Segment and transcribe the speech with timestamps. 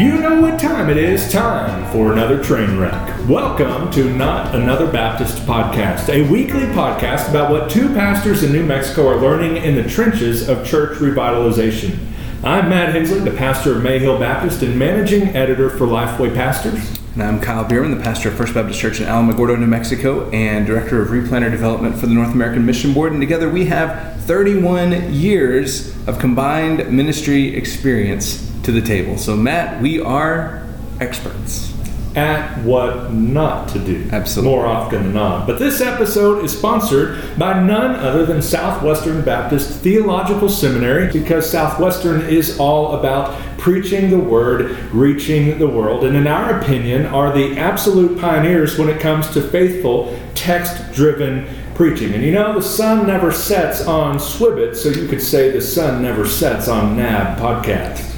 [0.00, 1.30] You know what time it is?
[1.30, 3.28] Time for another train wreck.
[3.28, 8.64] Welcome to Not Another Baptist Podcast, a weekly podcast about what two pastors in New
[8.64, 11.98] Mexico are learning in the trenches of church revitalization.
[12.42, 16.98] I'm Matt Henslee, the pastor of Mayhill Baptist and managing editor for Lifeway Pastors.
[17.12, 20.66] And I'm Kyle Bueermann, the pastor of First Baptist Church in Alamogordo, New Mexico, and
[20.66, 23.12] director of Replanter Development for the North American Mission Board.
[23.12, 29.18] And together we have 31 years of combined ministry experience to the table.
[29.18, 30.66] So, Matt, we are
[31.00, 31.74] experts
[32.16, 34.08] at what not to do.
[34.10, 34.50] Absolutely.
[34.50, 35.46] More often than not.
[35.46, 42.22] But this episode is sponsored by none other than Southwestern Baptist Theological Seminary because Southwestern
[42.22, 47.56] is all about preaching the word, reaching the world, and in our opinion, are the
[47.58, 52.12] absolute pioneers when it comes to faithful, text driven preaching.
[52.12, 56.02] And you know, the sun never sets on Swibbit, so you could say the sun
[56.02, 58.09] never sets on NAB podcast.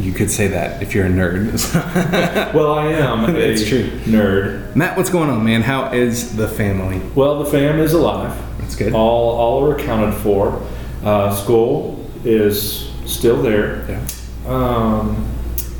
[0.00, 1.52] You could say that if you're a nerd.
[2.54, 3.36] well, I am.
[3.36, 3.90] it's true.
[4.04, 4.74] Nerd.
[4.74, 5.60] Matt, what's going on, man?
[5.60, 7.00] How is the family?
[7.14, 8.34] Well, the fam is alive.
[8.58, 8.94] That's good.
[8.94, 10.62] All all are accounted for.
[11.04, 13.84] Uh, school is still there.
[13.90, 14.06] Yeah.
[14.46, 15.26] Um,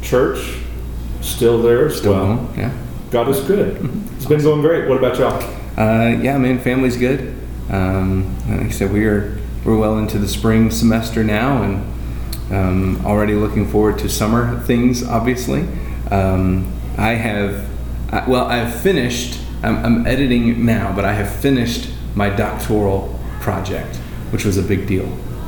[0.03, 0.59] church
[1.23, 2.27] still there as Still well.
[2.37, 2.55] home?
[2.57, 2.73] Yeah.
[3.11, 3.89] God is good.
[4.21, 4.87] It's been going great.
[4.87, 5.43] What about y'all?
[5.79, 7.35] Uh, yeah, man, family's good.
[7.71, 11.83] Um, like I said, we are we're well into the spring semester now, and
[12.51, 15.07] um, already looking forward to summer things.
[15.07, 15.67] Obviously,
[16.11, 17.69] um, I have.
[18.13, 19.41] I, well, I've finished.
[19.63, 23.97] I'm, I'm editing now, but I have finished my doctoral project,
[24.31, 25.07] which was a big deal.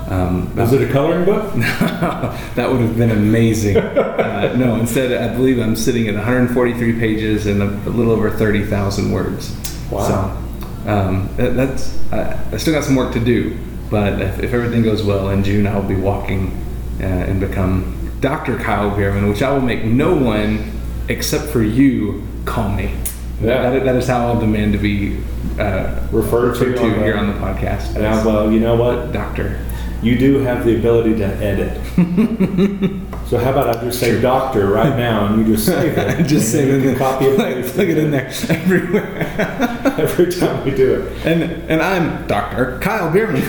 [0.08, 1.54] Um, Is it a coloring book?
[1.54, 3.76] that would have been amazing.
[4.32, 8.28] Uh, no, instead, I believe I'm sitting at 143 pages and a, a little over
[8.28, 9.56] 30,000 words.
[9.88, 10.36] Wow.
[10.82, 13.56] So um, that, that's I, I still got some work to do,
[13.88, 16.50] but if, if everything goes well in June, I'll be walking
[17.00, 18.56] uh, and become Dr.
[18.58, 20.70] Kyle Bueermann, which I will make no one
[21.08, 22.94] except for you call me.
[23.40, 23.70] Yeah.
[23.70, 25.18] That, that is how I'll demand to be
[25.58, 27.94] uh, Referred to to on the- here on the podcast.
[28.24, 29.12] Well, you know what?
[29.12, 29.64] Doctor.
[30.02, 31.80] You do have the ability to edit.
[33.32, 36.22] so how about I just say doctor right now and you just save it.
[36.28, 36.98] Just And save it you in can there.
[36.98, 37.38] Copy it.
[37.38, 39.16] Like, plug it in there everywhere.
[39.98, 41.26] every time we do it.
[41.26, 42.78] and and I'm Dr.
[42.80, 43.42] Kyle Bueermann.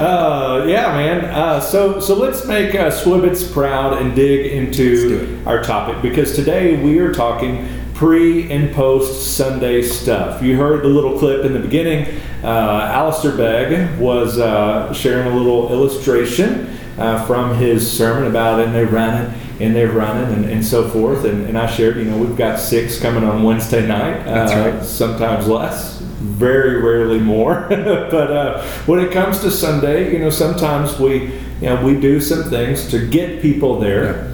[0.00, 1.26] Uh, yeah, man.
[1.26, 6.82] Uh, so so let's make uh, Swibbits proud and dig into our topic because today
[6.82, 10.42] we are talking pre and post Sunday stuff.
[10.42, 12.22] You heard the little clip in the beginning.
[12.42, 18.74] Uh, Alistair Begg was uh, sharing a little illustration uh, from his sermon about and
[18.74, 21.24] they're running and they're running and, and so forth.
[21.24, 24.24] And, and I shared, you know, we've got six coming on Wednesday night.
[24.24, 24.84] That's uh, right.
[24.84, 27.66] Sometimes less, very rarely more.
[27.68, 31.24] but uh, when it comes to Sunday, you know, sometimes we,
[31.60, 34.32] you know, we do some things to get people there,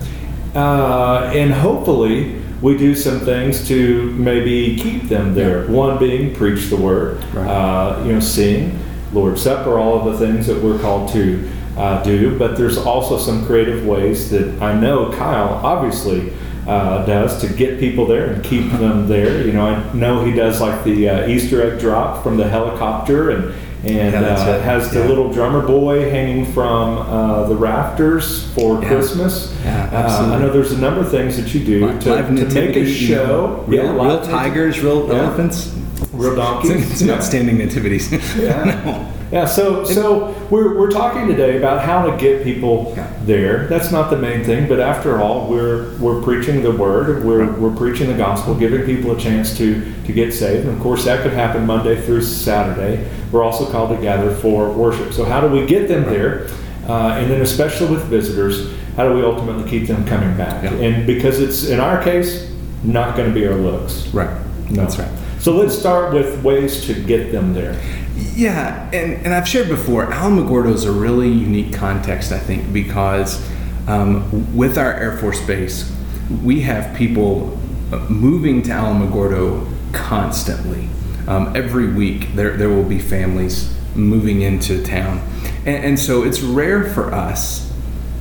[0.54, 5.66] uh, and hopefully we do some things to maybe keep them there.
[5.66, 7.46] One being preach the word, Right.
[7.46, 8.78] uh, you know, sing,
[9.12, 12.38] Lord's Supper, all of the things that we're called to uh, do.
[12.38, 16.32] But there's also some creative ways that I know Kyle obviously
[16.66, 19.44] uh, does to get people there and keep them there.
[19.46, 23.30] You know, I know he does like the uh, Easter egg drop from the helicopter
[23.30, 23.54] and.
[23.86, 25.08] And Yeah, uh, has the Yeah.
[25.08, 28.88] little drummer boy hanging from uh, the rafters for Yeah.
[28.88, 29.54] Christmas.
[29.62, 30.36] Yeah, Uh, absolutely.
[30.36, 32.86] I know there's a number of things that you do Live to, to make a
[32.86, 33.62] show.
[33.66, 35.70] real, Yeah, real tigers, real elephants.
[36.14, 36.70] Real donkeys.
[36.80, 37.12] It's, it's Yeah.
[37.14, 38.10] not standing nativities.
[38.40, 38.64] Yeah.
[38.86, 39.06] no.
[39.34, 43.12] Yeah, so so we're, we're talking today about how to get people Yeah.
[43.24, 43.66] there.
[43.66, 47.74] That's not the main thing, but after all, we're we're preaching the word, we're we're
[47.74, 50.68] preaching the gospel, giving people a chance to to get saved.
[50.68, 53.10] And of course, that could happen Monday through Saturday.
[53.32, 55.12] We're also called to gather for worship.
[55.12, 56.46] So how do we get them there?
[56.88, 60.62] Uh, and then especially with visitors, how do we ultimately keep them coming back?
[60.62, 60.74] Yeah.
[60.74, 62.52] And because it's in our case,
[62.84, 64.06] not going to be our looks.
[64.14, 64.30] Right.
[64.70, 64.84] No.
[64.84, 65.10] That's right.
[65.44, 67.78] So let's start with ways to get them there.
[68.34, 73.46] Yeah, and, and I've shared before, Alamogordo is a really unique context, I think, because
[73.86, 75.94] um, with our Air Force Base,
[76.42, 77.60] we have people
[77.92, 80.88] uh, moving to Alamogordo constantly.
[81.28, 85.18] Um, every week, there, there will be families moving into town.
[85.66, 87.70] And, and so it's rare for us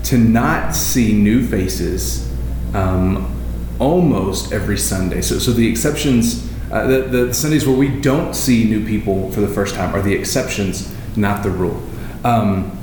[0.03, 2.29] to not see new faces
[2.73, 3.33] um,
[3.79, 5.21] almost every Sunday.
[5.21, 9.41] So, so the exceptions, uh, the, the Sundays where we don't see new people for
[9.41, 11.81] the first time are the exceptions, not the rule.
[12.23, 12.77] Um,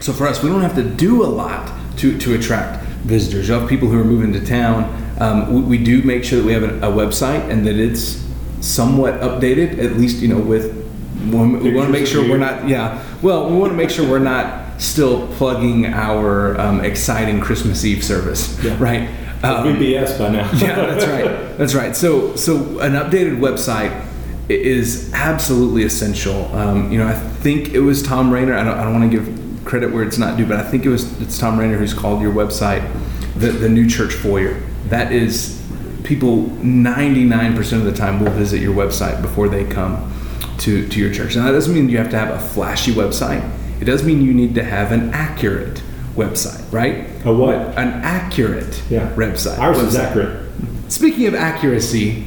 [0.00, 3.48] so for us, we don't have to do a lot to, to attract visitors.
[3.48, 4.84] You have people who are moving to town.
[5.18, 8.22] Um, we, we do make sure that we have a, a website and that it's
[8.60, 10.82] somewhat updated, at least you know with.
[11.24, 12.68] We want to make sure we're not.
[12.68, 13.02] Yeah.
[13.22, 18.04] Well, we want to make sure we're not still plugging our um, exciting Christmas Eve
[18.04, 18.76] service, Yeah.
[18.78, 19.08] right?
[19.44, 20.50] Um, VBS by now.
[20.54, 21.58] yeah, that's right.
[21.58, 21.94] That's right.
[21.94, 24.06] So, so an updated website
[24.48, 26.46] is absolutely essential.
[26.54, 28.54] Um, you know, I think it was Thom Rainer.
[28.54, 30.84] I don't, I don't want to give credit where it's not due, but I think
[30.84, 32.82] it was it's Thom Rainer who's called your website
[33.34, 34.60] the the new church foyer.
[34.88, 35.62] That is,
[36.04, 40.12] people ninety nine percent of the time will visit your website before they come
[40.58, 41.36] to to your church.
[41.36, 43.50] Now that doesn't mean you have to have a flashy website.
[43.80, 45.82] It does mean you need to have an accurate
[46.14, 47.06] website, right?
[47.24, 47.54] A what?
[47.76, 49.10] An accurate Yeah.
[49.14, 49.58] website.
[49.58, 50.00] Ours is Website.
[50.00, 50.40] accurate.
[50.88, 52.26] Speaking of accuracy,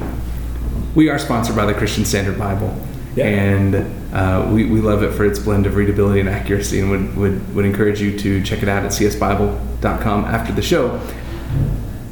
[0.95, 2.75] we are sponsored by the Christian Standard Bible.
[3.15, 3.25] Yeah.
[3.25, 3.75] And
[4.13, 7.55] uh, we, we love it for its blend of readability and accuracy and would, would,
[7.55, 10.99] would encourage you to check it out at csbible.com after the show.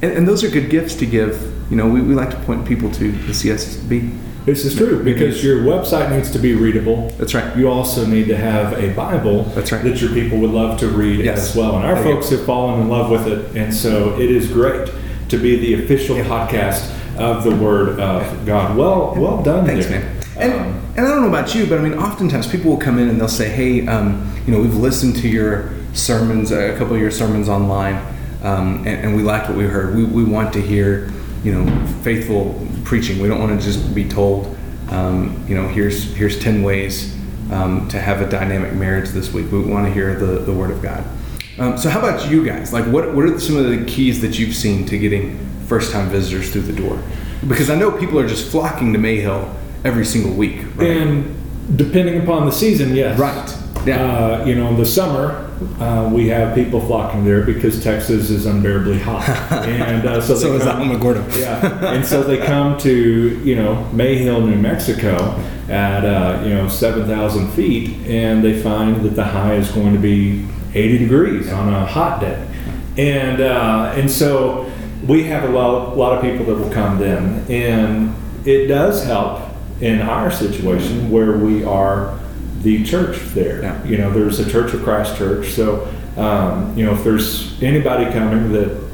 [0.01, 1.51] And, and those are good gifts to give.
[1.69, 4.17] You know, we, we like to point people to the CSB.
[4.45, 7.09] This is true because your website needs to be readable.
[7.17, 7.57] That's right.
[7.57, 9.83] You also need to have a Bible That's right.
[9.83, 11.49] that your people would love to read Yes.
[11.49, 11.75] as well.
[11.77, 13.55] And our There folks have fallen in love with it.
[13.55, 14.89] And so it is great
[15.29, 18.77] to be the official podcast of the Word of God.
[18.77, 20.01] Well, well done Thanks, there.
[20.01, 20.11] man.
[20.37, 22.99] And, Um, and I don't know about you, but I mean, oftentimes people will come
[22.99, 26.93] in and they'll say, "Hey, um, you know, we've listened to your sermons, a couple
[26.95, 27.97] of your sermons online,
[28.43, 29.95] um, and, and we liked what we heard.
[29.95, 31.09] We, we want to hear,
[31.45, 33.21] you know, faithful preaching.
[33.21, 34.57] We don't want to just be told,
[34.89, 37.15] um, you know, here's here's ten ways
[37.51, 39.51] um, to have a dynamic marriage this week.
[39.51, 41.03] We want to hear the, the Word of God.
[41.59, 42.73] Um, so, how about you guys?
[42.73, 45.37] Like, what what are some of the keys that you've seen to getting
[45.67, 47.01] first time visitors through the door?
[47.47, 49.53] Because I know people are just flocking to Mayhill
[49.83, 50.65] every single week.
[50.75, 50.97] Right?
[50.97, 53.19] And depending upon the season, yes.
[53.19, 53.87] Right.
[53.87, 54.01] Yeah.
[54.03, 55.44] Uh, you know, in the summer,
[55.79, 59.27] uh, we have people flocking there because Texas is unbearably hot,
[59.67, 61.39] and uh, so they so is come- Alamogordo.
[61.39, 65.15] yeah, and so they come to you know Mayhill, New Mexico,
[65.69, 69.93] at uh, you know seven thousand feet, and they find that the high is going
[69.93, 72.47] to be eighty degrees on a hot day,
[72.97, 74.69] and uh, and so
[75.07, 78.15] we have a lot, lot of people that will come then, and
[78.47, 79.41] it does help
[79.81, 82.17] in our situation where we are
[82.65, 83.61] the church there.
[83.61, 83.83] Yeah.
[83.85, 88.11] You know, there's a Church of Christ church, so um, you know if there's anybody
[88.11, 88.85] coming that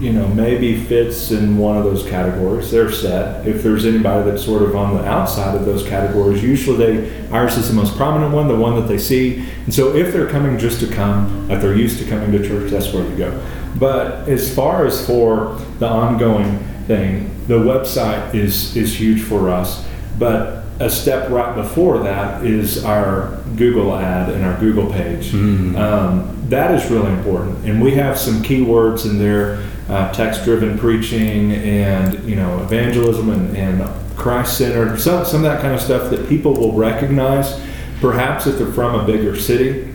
[0.00, 2.70] you know, maybe fits in one of those categories.
[2.70, 3.46] They're set.
[3.46, 7.58] If there's anybody that's sort of on the outside of those categories, usually they ours
[7.58, 9.46] is the most prominent one, the one that they see.
[9.64, 12.70] And so if they're coming just to come, like they're used to coming to church,
[12.70, 13.46] that's where you go.
[13.78, 19.86] But as far as for the ongoing thing, the website is is huge for us.
[20.18, 25.32] But a step right before that is our Google ad and our Google page.
[25.76, 31.52] Um, that is really important, and we have some keywords in there: uh, text-driven preaching,
[31.52, 34.98] and you know, evangelism, and, and Christ-centered.
[34.98, 37.60] Some some of that kind of stuff that people will recognize,
[38.00, 39.94] perhaps if they're from a bigger city.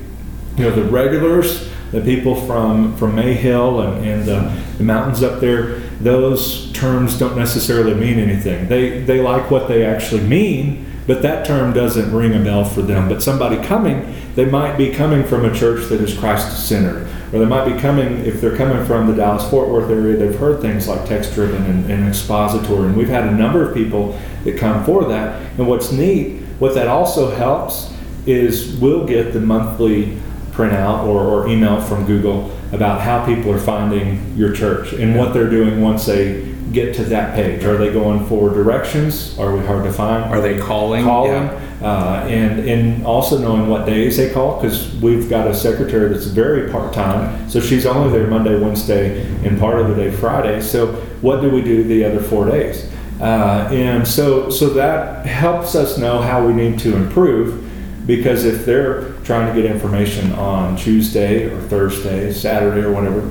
[0.56, 5.40] You know, the regulars, the people from from Mayhill and, and the, the mountains up
[5.40, 5.80] there.
[6.02, 8.68] Those terms don't necessarily mean anything.
[8.68, 12.82] They they like what they actually mean, but that term doesn't ring a bell for
[12.82, 13.08] them.
[13.08, 17.40] But somebody coming, they might be coming from a church that is Christ centered, or
[17.40, 20.18] they might be coming if they're coming from the Dallas Fort Worth area.
[20.18, 23.74] They've heard things like text driven and, and expository, and we've had a number of
[23.74, 25.42] people that come for that.
[25.58, 27.94] And what's neat, what that also helps
[28.26, 30.18] is we'll get the monthly
[30.56, 35.34] printout or, or email from Google about how people are finding your church and what
[35.34, 37.63] they're doing once they get to that page.
[37.63, 39.38] Are they going for directions?
[39.39, 40.25] Are we hard to find?
[40.34, 41.03] Are they calling?
[41.06, 41.60] Calling, Yeah.
[41.82, 46.25] uh, and and also knowing what days they call because we've got a secretary that's
[46.25, 50.60] very part time, so she's only there Monday, Wednesday, and part of the day Friday.
[50.62, 50.88] So
[51.22, 52.91] what do we do the other four days?
[53.22, 57.62] Uh, and so so that helps us know how we need to improve
[58.06, 63.27] because if they're trying to get information on Tuesday or Thursday, Saturday or whatever,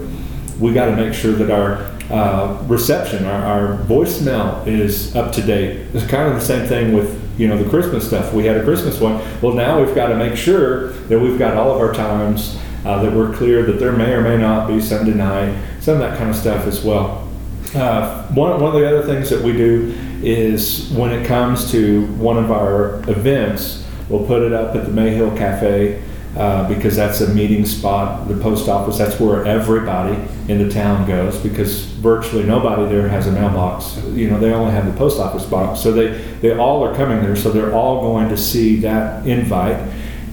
[0.58, 5.42] we got to make sure that our uh, reception, our, our voicemail is up to
[5.42, 5.86] date.
[5.94, 8.32] It's kind of the same thing with you know the Christmas stuff.
[8.32, 9.20] We had a Christmas one.
[9.40, 13.02] Well, now we've got to make sure that we've got all of our times uh,
[13.02, 16.18] that we're clear that there may or may not be Sunday night, some of that
[16.18, 17.28] kind of stuff as well.
[17.74, 22.06] Uh, one, one of the other things that we do is when it comes to
[22.14, 26.02] one of our events, we'll put it up at the Mayhill Cafe
[26.36, 28.26] uh, because that's a meeting spot.
[28.26, 30.14] The post office, that's where everybody
[30.48, 33.96] in the town goes because virtually nobody there has a mailbox.
[34.08, 35.80] You know, they only have the post office box.
[35.80, 36.08] So they,
[36.40, 39.76] they all are coming there, so they're all going to see that invite.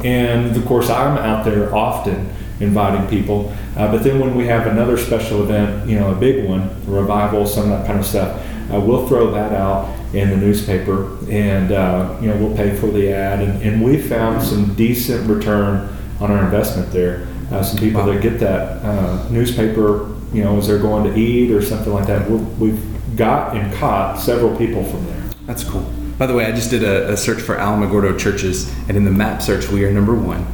[0.03, 3.55] And of course, I'm out there often inviting people.
[3.75, 6.91] Uh, but then when we have another special event, you know, a big one, a
[6.91, 11.17] revival, some of that kind of stuff, uh, we'll throw that out in the newspaper
[11.29, 13.39] and, uh, you know, we'll pay for the ad.
[13.39, 15.87] And, and we found some decent return
[16.19, 17.27] on our investment there.
[17.51, 18.13] uh, some people Wow.
[18.13, 22.07] that get that uh, newspaper, you know, as they're going to eat or something like
[22.07, 22.29] that.
[22.29, 22.81] We're, we've
[23.17, 25.21] got and caught several people from there.
[25.45, 25.85] That's cool.
[26.17, 29.11] By the way, I just did a, a search for Alamogordo churches, and in the
[29.11, 30.45] map search, we are number one.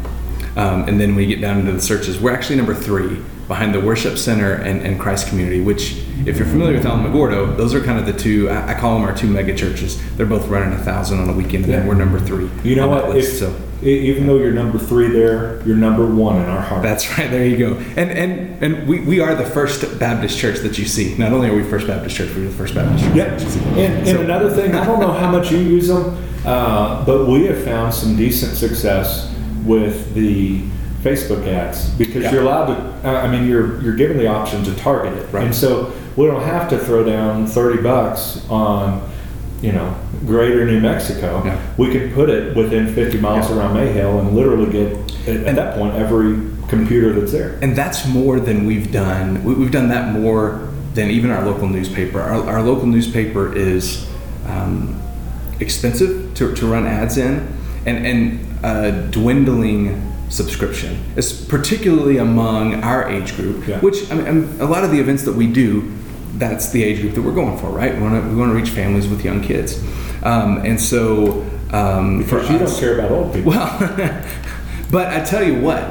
[0.56, 3.74] Um, and then when you get down into the searches, we're actually number three behind
[3.74, 7.82] the Worship Center and, and Christ Community, which, if you're familiar with Alamogordo, those are
[7.82, 9.98] kind of the two, I, I call them our two mega churches.
[10.18, 12.50] They're both running a thousand on a weekend, and then we're number three.
[12.64, 13.10] You know what?
[13.10, 13.56] list, If, so.
[13.88, 16.84] even though you're number three there, you're number one in our heart.
[16.84, 17.32] That's right.
[17.32, 17.76] There you go.
[17.96, 21.16] And and and we, we are the first Baptist church that you see.
[21.18, 23.16] Not only are we First Baptist Church, we're the first Baptist church.
[23.16, 23.60] Yeah, see.
[23.62, 27.28] and, and So- another thing, I don't know how much you use them, uh, but
[27.28, 30.62] we have found some decent success with the
[31.04, 32.32] Facebook ads because Yeah.
[32.34, 33.08] you're allowed to.
[33.10, 35.46] Uh, I mean, you're you're given the option to target it, Right.
[35.46, 39.02] and so we don't have to throw down thirty bucks on,
[39.62, 39.94] you know,
[40.26, 41.42] Greater New Mexico.
[41.46, 41.58] Yeah.
[41.78, 43.58] We can put it within fifty miles Yeah.
[43.58, 46.38] around Mayhill and literally get at, at that point every
[46.68, 47.56] computer that's there.
[47.62, 49.44] And that's more than we've done.
[49.44, 50.62] We- We've done that more
[50.96, 52.20] than even our local newspaper.
[52.20, 54.06] Our, our local newspaper is
[54.50, 55.00] um,
[55.60, 57.48] expensive to, to run ads in
[57.86, 63.80] and, and uh, dwindling subscription, it's particularly among our age group, Yeah.
[63.80, 65.92] which I mean, a lot of the events that we do,
[66.36, 67.96] that's the age group that we're going for, right?
[67.96, 69.82] We want to we want to reach families with young kids,
[70.24, 73.52] um, and so um, Because you us, don't care about old people.
[73.52, 73.80] well,
[74.92, 75.82] but I tell you what,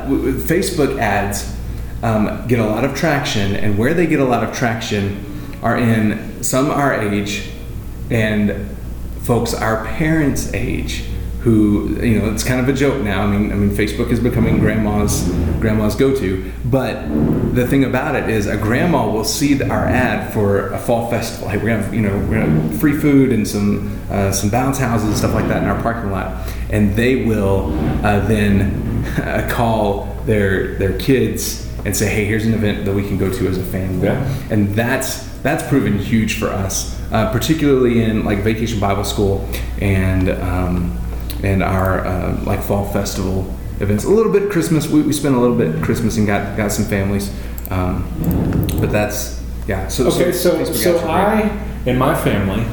[0.47, 1.53] Facebook ads
[2.03, 5.25] um, get a lot of traction, and where they get a lot of traction
[5.63, 7.49] are in some our age
[8.11, 8.69] and
[9.23, 11.05] folks our parents' age.
[11.47, 12.33] Who you know?
[12.33, 13.23] It's kind of a joke now.
[13.23, 15.23] I mean, I mean, Facebook is becoming grandma's
[15.61, 16.51] grandma's go-to.
[16.65, 17.07] But
[17.55, 21.47] the thing about it is, a grandma will see our ad for a fall festival.
[21.49, 24.51] Hey, we're gonna have you know we're gonna have free food and some uh, some
[24.51, 27.73] bounce houses and stuff like that in our parking lot, and they will
[28.05, 33.07] uh, then uh, call their their kids and say, hey, here's an event that we
[33.07, 34.39] can go to as a family, Yeah.
[34.51, 39.49] and that's that's proven huge for us, uh, particularly in like Vacation Bible School
[39.81, 40.99] and um,
[41.43, 44.05] and our uh, like fall festival events.
[44.05, 44.89] A little bit Christmas.
[44.89, 47.33] We, we spent a little bit Christmas and got got some families,
[47.71, 48.05] um,
[48.81, 49.89] but that's yeah.
[49.89, 51.05] So Okay, so so ads.
[51.05, 51.41] I
[51.87, 52.65] and my family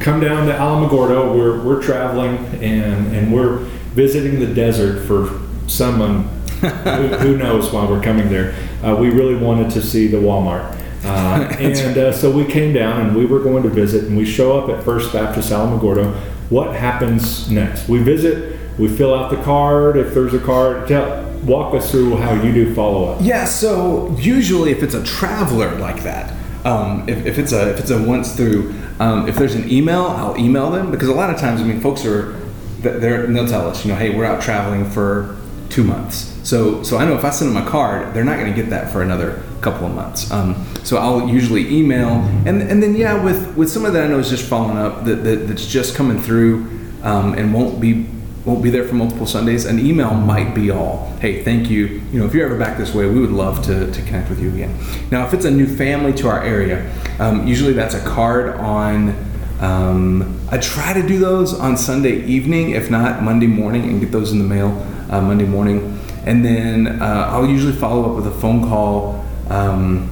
[0.00, 1.34] come down to Alamogordo.
[1.34, 3.58] We're we're traveling and and we're
[3.94, 6.24] visiting the desert for someone
[6.60, 6.68] who,
[7.18, 8.54] who knows why we're coming there.
[8.82, 10.76] Uh, we really wanted to see the Walmart.
[11.04, 14.24] Uh, and uh, so we came down and we were going to visit and we
[14.24, 16.20] show up at First Baptist Alamogordo.
[16.50, 17.88] What happens next?
[17.88, 19.96] We visit, we fill out the card.
[19.96, 23.18] If there's a card, tell, walk us through how you do follow up.
[23.20, 27.80] Yeah, so usually if it's a traveler like that, um, if, if it's a if
[27.80, 31.30] it's a once through, um, if there's an email, I'll email them because a lot
[31.30, 32.32] of times, I mean, folks are
[32.80, 35.36] they're, they'll tell us, you know, hey, we're out traveling for
[35.68, 36.34] two months.
[36.44, 38.70] So so I know if I send them a card, they're not going to get
[38.70, 40.30] that for another couple of months.
[40.30, 42.08] Um, so I'll usually email,
[42.46, 45.16] and and then yeah, with with someone that I know is just following up that,
[45.24, 46.66] that that's just coming through
[47.02, 48.06] um, and won't be
[48.48, 51.14] won't be there for multiple Sundays, an email might be all.
[51.20, 52.00] Hey, thank you.
[52.10, 54.40] You know, if you're ever back this way, we would love to, to connect with
[54.40, 54.74] you again.
[55.10, 59.26] Now, if it's a new family to our area, um, usually that's a card on.
[59.60, 64.12] Um, I try to do those on Sunday evening, if not Monday morning, and get
[64.12, 64.68] those in the mail
[65.10, 66.00] uh, Monday morning.
[66.24, 69.24] And then uh, I'll usually follow up with a phone call.
[69.50, 70.10] Um,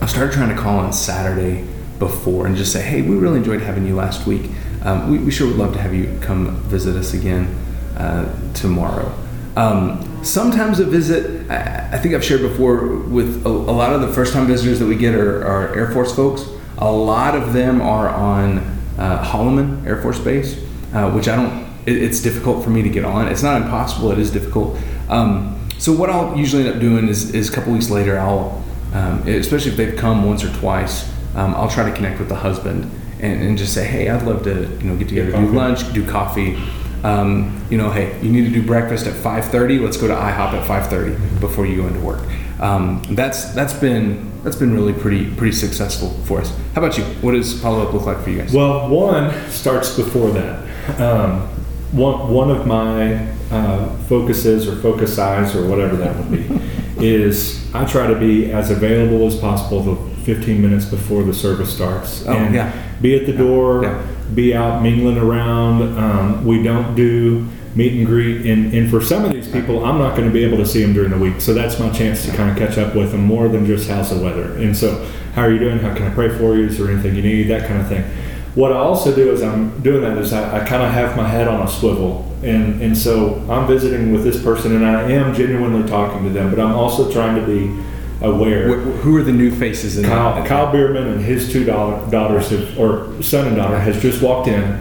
[0.00, 1.66] I started trying to call on Saturday
[1.98, 4.50] before and just say, hey, we really enjoyed having you last week.
[4.82, 7.46] Um, we, we sure would love to have you come visit us again
[7.96, 9.12] uh, tomorrow.
[9.56, 14.00] Um, sometimes a visit, I, I think I've shared before with a, a lot of
[14.00, 16.44] the first time visitors that we get are, are Air Force folks.
[16.78, 18.58] A lot of them are on
[18.98, 20.58] uh, Holloman Air Force Base,
[20.92, 23.28] uh, which I don't, it, it's difficult for me to get on.
[23.28, 24.76] It's not impossible, it is difficult.
[25.08, 28.64] Um, so what I'll usually end up doing is, is a couple weeks later, I'll,
[28.94, 32.36] um, especially if they've come once or twice, um, I'll try to connect with the
[32.36, 35.92] husband and, and just say, hey, I'd love to, you know, get together, do lunch,
[35.92, 36.56] do coffee.
[37.02, 39.82] Um, you know, hey, you need to do breakfast at 5:30.
[39.82, 42.22] Let's go to IHOP at 5:30 before you go into work.
[42.60, 46.56] Um, that's that's been that's been really pretty pretty successful for us.
[46.74, 47.04] How about you?
[47.20, 48.54] What does follow up look like for you guys?
[48.54, 50.98] Well, one starts before that.
[50.98, 51.46] Um,
[51.94, 56.60] one, one of my uh, focuses or focus eyes or whatever that would be
[57.06, 61.72] is I try to be as available as possible the 15 minutes before the service
[61.74, 62.24] starts.
[62.26, 62.72] Oh, and yeah.
[63.00, 64.06] Be at the door, Yeah.
[64.34, 65.98] be out mingling around.
[65.98, 68.46] Um, we don't do meet and greet.
[68.46, 70.80] And, and for some of these people, I'm not going to be able to see
[70.82, 71.40] them during the week.
[71.40, 74.10] So that's my chance to kind of catch up with them more than just how's
[74.10, 74.56] the weather.
[74.56, 75.78] And so, how are you doing?
[75.80, 76.66] How can I pray for you?
[76.66, 77.48] Is there anything you need?
[77.48, 78.04] That kind of thing.
[78.54, 81.26] What I also do as I'm doing that is I, I kind of have my
[81.28, 85.34] head on a swivel, and and so I'm visiting with this person, and I am
[85.34, 87.74] genuinely talking to them, but I'm also trying to be
[88.24, 88.68] aware.
[88.78, 90.46] Wh- Who are the new faces in Kyle, that?
[90.46, 94.46] Kyle Bueermann and his two daughter, daughters, have, or son and daughter, has just walked
[94.48, 94.78] in.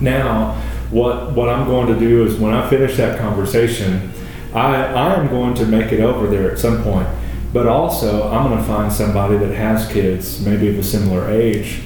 [0.00, 0.52] Now,
[0.90, 4.10] what what I'm going to do is when I finish that conversation,
[4.52, 7.06] I I am going to make it over there at some point.
[7.52, 11.82] But also, I'm going to find somebody that has kids, maybe of a similar age,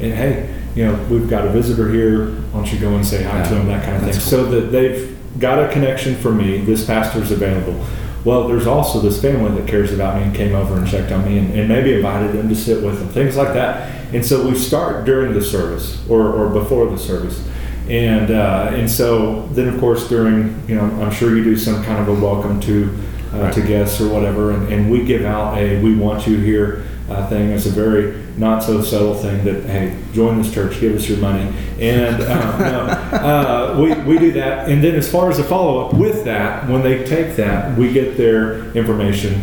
[0.00, 2.26] and hey, you know, we've got a visitor here.
[2.26, 4.24] Why don't you go and say hi to Yeah, them, that kind of thing, that's
[4.24, 6.58] so that they've got a connection for me.
[6.58, 7.84] This pastor's available.
[8.24, 11.24] Well, there's also this family that cares about me and came over and checked on
[11.24, 14.14] me and, and maybe invited them to sit with them, things like that.
[14.14, 17.48] And so we start during the service or, or before the service.
[17.88, 21.84] And, uh, and so then, of course, during, you know, I'm sure you do some
[21.84, 22.98] kind of a welcome to,
[23.32, 24.50] uh, to guests or whatever.
[24.50, 27.50] And, and we give out a we want you here uh, thing.
[27.50, 31.18] It's a very not so subtle thing that, hey, join this church, give us your
[31.18, 31.52] money.
[31.80, 34.68] And uh, no, uh, we, we do that.
[34.68, 37.92] And then, as far as the follow up with that, when they take that, we
[37.92, 39.42] get their information.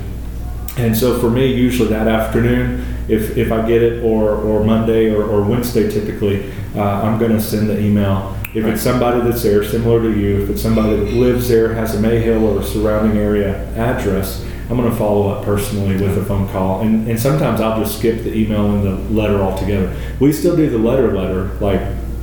[0.77, 5.13] And so for me, usually that afternoon, if, if I get it, or, or Monday
[5.13, 8.36] or, or Wednesday typically, uh, I'm going to send the email.
[8.55, 11.96] If it's somebody that's there, similar to you, if it's somebody that lives there, has
[11.96, 16.25] a Mayhill or a surrounding area address, I'm going to follow up personally with a
[16.25, 16.82] phone call.
[16.82, 19.93] And, and sometimes I'll just skip the email and the letter altogether.
[20.20, 21.82] We still do the letter letter, like,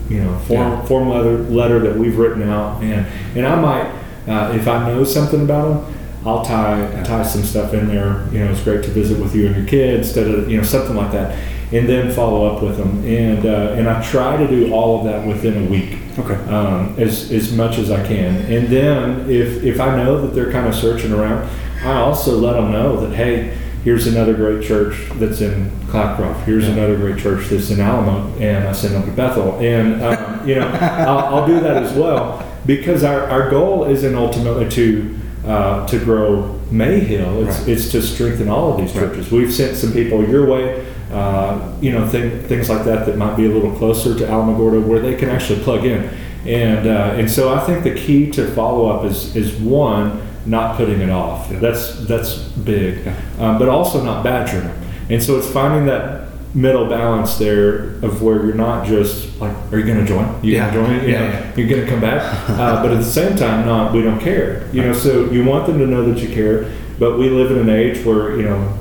[0.09, 0.85] you know, form, Yeah.
[0.87, 2.83] form letter, letter that we've written out.
[2.83, 3.07] And,
[3.37, 3.93] and I might,
[4.27, 5.95] uh, if I know something about them,
[6.27, 8.27] I'll tie tie some stuff in there.
[8.31, 10.63] You know, it's great to visit with you and your kids, instead of you know
[10.63, 11.39] something like that,
[11.73, 13.03] and then follow up with them.
[13.07, 16.35] And uh, and I try to do all of that within a week, Okay.
[16.53, 18.37] um, as as much as I can.
[18.53, 21.49] And then if if I know that they're kind of searching around,
[21.83, 23.57] I also let them know that hey.
[23.83, 26.45] Here's another great church that's in Cloudcroft.
[26.45, 26.75] Here's Yeah.
[26.75, 29.59] another great church that's in Alamo, and I send them to Bethel.
[29.59, 34.15] And um, you know, I'll, I'll do that as well because our, our goal isn't
[34.15, 37.47] ultimately to uh, to grow Mayhill.
[37.49, 37.69] It's, Right.
[37.71, 39.09] it's to strengthen all of these Right.
[39.09, 39.33] churches.
[39.33, 43.35] We've sent some people your way, uh, you know, thing, things like that that might
[43.39, 46.11] be a little closer to Alamogordo where they can actually plug in.
[46.47, 50.77] And, uh, and so I think the key to follow up is, is one, not
[50.77, 51.49] putting it off.
[51.51, 51.59] Yeah.
[51.59, 53.05] That's, that's big.
[53.05, 53.15] Yeah.
[53.39, 54.71] Um, but also not badgering.
[55.11, 59.79] And so it's finding that middle balance there of where you're not just like, are
[59.79, 60.43] you going to join?
[60.43, 60.73] You Yeah.
[60.75, 61.09] going to join?
[61.09, 61.53] You Yeah, know, yeah.
[61.57, 62.49] you're going to come back.
[62.51, 64.69] Uh, but at the same time, not we don't care.
[64.73, 66.71] You know, so you want them to know that you care.
[66.99, 68.77] But we live in an age where you know,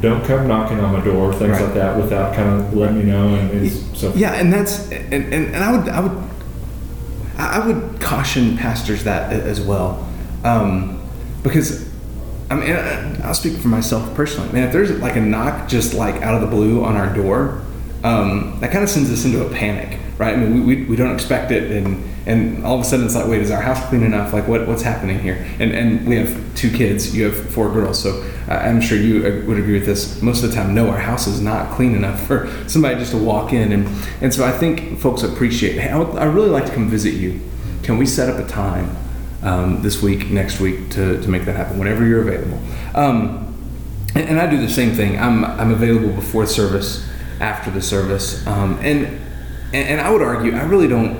[0.00, 1.62] don't come knocking on my door, things Right.
[1.62, 3.34] like that, without kind of letting me know.
[3.34, 6.22] And, and so Yeah, and that's and, and, and I would I would
[7.38, 10.06] I I would caution pastors that as well,
[10.44, 10.95] um,
[11.46, 11.88] because
[12.50, 12.70] I mean
[13.22, 14.52] I'll speak for myself personally.
[14.52, 17.62] Man, if there's like a knock just like out of the blue on our door,
[18.04, 20.34] um, that kind of sends us into a panic, right?
[20.34, 23.14] I mean, we, we, we don't expect it, and and all of a sudden it's
[23.14, 24.32] like, wait, is our house clean enough?
[24.32, 25.44] Like, what what's happening here?
[25.58, 27.16] And and we have two kids.
[27.16, 30.22] You have four girls, so I'm sure you would agree with this.
[30.22, 33.18] Most of the time, no, our house is not clean enough for somebody just to
[33.18, 33.88] walk in, and
[34.20, 35.80] and so I think folks appreciate.
[35.80, 37.40] Hey, I would I really like to come visit you.
[37.82, 38.96] Can we set up a time
[39.46, 41.78] um, this week, next week to to make that happen?
[41.78, 42.60] Whenever you're available.
[42.94, 43.46] Um,
[44.14, 45.18] and, and I do the same thing.
[45.18, 47.08] I'm I'm available before service,
[47.40, 49.06] after the service, um, and,
[49.72, 51.16] and and I would argue I really don't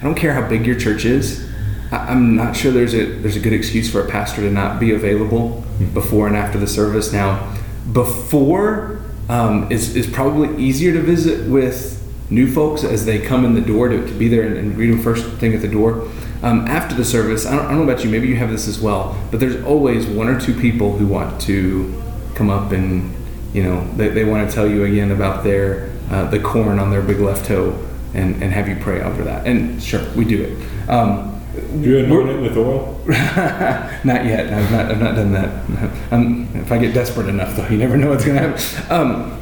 [0.00, 1.48] I don't care how big your church is.
[1.90, 4.78] I, I'm not sure there's a there's a good excuse for a pastor to not
[4.78, 5.64] be available
[5.94, 7.12] before and after the service.
[7.12, 7.56] Now,
[7.92, 11.95] before um, is is probably easier to visit with
[12.30, 14.90] new folks as they come in the door to, to be there and, and greet
[14.90, 16.08] them first thing at the door.
[16.42, 18.68] Um, after the service, I don't, I don't know about you, maybe you have this
[18.68, 22.02] as well, but there's always one or two people who want to
[22.34, 23.14] come up and,
[23.54, 26.90] you know, they, they want to tell you again about their, uh, the corn on
[26.90, 29.46] their big left toe and, and have you pray over that.
[29.46, 30.90] And sure, we do it.
[30.90, 33.00] Um, do you anoint it with oil?
[33.06, 34.52] not yet.
[34.52, 35.92] I've not, I've not done that.
[36.12, 38.92] Um, if I get desperate enough, though, you never know what's going to happen.
[38.92, 39.40] Um,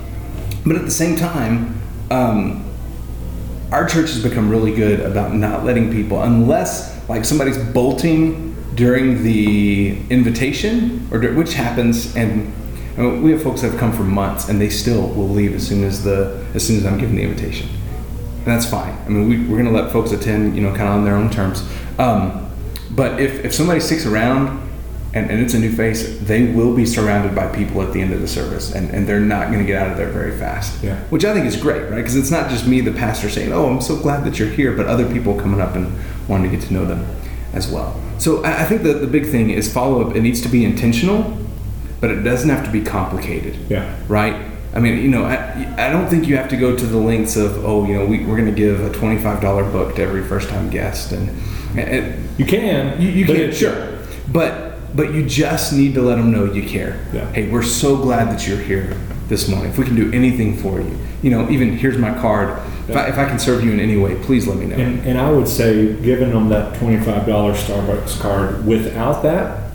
[0.64, 1.78] but at the same time,
[2.10, 2.64] um,
[3.74, 9.24] our church has become really good about not letting people, unless like somebody's bolting during
[9.24, 12.52] the invitation, or which happens, and
[12.96, 15.54] I mean, we have folks that have come for months and they still will leave
[15.56, 18.96] as soon as the as soon as I'm given the invitation, and that's fine.
[19.06, 21.16] I mean, we, we're going to let folks attend, you know, kind of on their
[21.16, 21.68] own terms.
[21.98, 22.48] Um,
[22.92, 24.63] but if if somebody sticks around
[25.14, 28.12] and, and it's a new face, they will be surrounded by people at the end
[28.12, 30.82] of the service, and, and they're not going to get out of there very fast.
[30.82, 30.98] Yeah.
[31.10, 31.96] Which I think is great, right?
[31.96, 34.76] Because it's not just me, the pastor, saying, "Oh, I'm so glad that you're here,"
[34.76, 35.96] but other people coming up and
[36.28, 37.06] wanting to get to know them
[37.52, 38.00] as well.
[38.18, 40.16] So I, I think that the big thing is follow up.
[40.16, 41.36] It needs to be intentional,
[42.00, 43.94] but it doesn't have to be complicated Yeah.
[44.08, 44.50] right?
[44.74, 45.36] I mean, you know, I,
[45.78, 48.24] I don't think you have to go to the lengths of, oh, you know, we,
[48.26, 51.12] we're going to give a $25 book to every first time guest.
[51.12, 51.30] And,
[51.78, 53.00] and You can.
[53.00, 53.98] you, you can, sure.
[54.32, 57.04] But, but you just need to let them know you care.
[57.12, 57.30] Yeah.
[57.32, 58.96] Hey, we're so glad that you're here
[59.28, 59.70] this morning.
[59.70, 62.58] If we can do anything for you, you know, even here's my card.
[62.88, 64.76] If, I, if I can serve you in any way, please let me know.
[64.76, 69.72] And, and I would say, giving them that twenty-five dollar Starbucks card without that,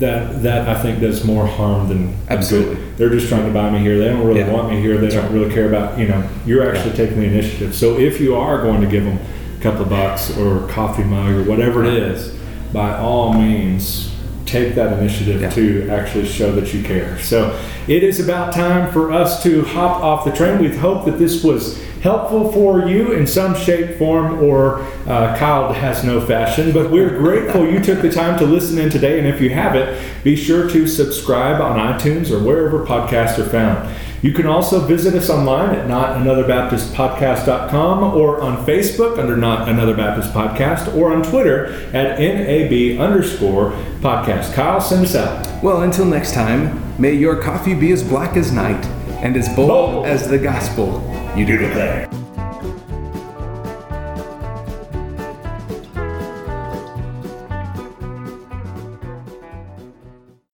[0.00, 2.30] that that I think does more harm than than good.
[2.30, 2.84] Absolutely.
[2.96, 3.98] They're just trying to buy me here.
[3.98, 4.52] They don't really Yeah.
[4.52, 4.98] want me here.
[4.98, 6.28] They don't really care about you know.
[6.44, 7.74] You're actually taking the initiative.
[7.74, 9.18] So if you are going to give them
[9.58, 12.34] a couple of bucks or a coffee mug or whatever it is,
[12.76, 14.10] by all means.
[14.44, 15.48] Take that initiative Yeah.
[15.50, 17.16] to actually show that you care.
[17.20, 17.56] So
[17.88, 20.58] it is about time for us to hop off the train.
[20.60, 25.72] We hope that this was helpful for you in some shape, form, or uh, Kyle
[25.72, 26.70] has no fashion.
[26.70, 29.18] But we're grateful you took the time to listen in today.
[29.18, 33.88] And if you haven't, be sure to subscribe on iTunes or wherever podcasts are found.
[34.26, 40.34] You can also visit us online at notanother.baptistpodcast.com or on Facebook under Not Another Baptist
[40.34, 44.52] Podcast or on Twitter at NAB underscore podcast.
[44.52, 45.46] Kyle, send us out.
[45.62, 48.84] Well, until next time, may your coffee be as black as night
[49.22, 50.06] and as bold Bold.
[50.06, 52.05] as the gospel you do declare.